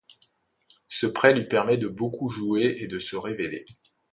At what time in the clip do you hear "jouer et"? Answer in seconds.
2.27-2.87